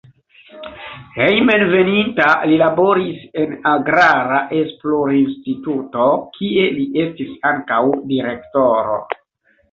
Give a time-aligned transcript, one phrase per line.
[1.15, 6.07] Hejmenveninta li laboris en agrara esplorinstituto,
[6.39, 7.83] kie li estis ankaŭ
[8.13, 8.97] direktoro.